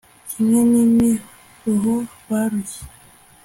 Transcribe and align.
kimwe 0.29 0.59
n'imiruho 0.71 1.95
barushye 2.27 2.81